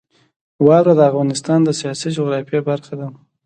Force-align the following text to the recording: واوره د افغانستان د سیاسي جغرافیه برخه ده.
واوره 0.65 0.93
د 0.97 1.01
افغانستان 1.11 1.59
د 1.63 1.69
سیاسي 1.79 2.09
جغرافیه 2.17 2.61
برخه 2.69 2.93
ده. 2.99 3.07